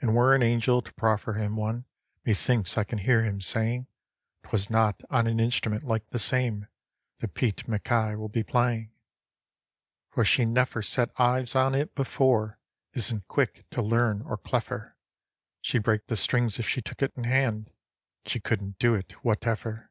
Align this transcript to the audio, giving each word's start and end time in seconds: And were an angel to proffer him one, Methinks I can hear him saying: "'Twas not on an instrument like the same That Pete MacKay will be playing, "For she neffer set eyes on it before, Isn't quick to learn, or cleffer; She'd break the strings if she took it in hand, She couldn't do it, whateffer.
And 0.00 0.16
were 0.16 0.34
an 0.34 0.42
angel 0.42 0.80
to 0.80 0.94
proffer 0.94 1.34
him 1.34 1.54
one, 1.54 1.84
Methinks 2.24 2.78
I 2.78 2.84
can 2.84 2.96
hear 2.96 3.22
him 3.22 3.42
saying: 3.42 3.86
"'Twas 4.44 4.70
not 4.70 5.02
on 5.10 5.26
an 5.26 5.38
instrument 5.38 5.84
like 5.84 6.08
the 6.08 6.18
same 6.18 6.68
That 7.18 7.34
Pete 7.34 7.68
MacKay 7.68 8.14
will 8.14 8.30
be 8.30 8.42
playing, 8.42 8.92
"For 10.08 10.24
she 10.24 10.46
neffer 10.46 10.80
set 10.80 11.10
eyes 11.20 11.54
on 11.54 11.74
it 11.74 11.94
before, 11.94 12.58
Isn't 12.94 13.28
quick 13.28 13.68
to 13.72 13.82
learn, 13.82 14.22
or 14.22 14.38
cleffer; 14.38 14.96
She'd 15.60 15.82
break 15.82 16.06
the 16.06 16.16
strings 16.16 16.58
if 16.58 16.66
she 16.66 16.80
took 16.80 17.02
it 17.02 17.12
in 17.14 17.24
hand, 17.24 17.68
She 18.24 18.40
couldn't 18.40 18.78
do 18.78 18.94
it, 18.94 19.12
whateffer. 19.22 19.90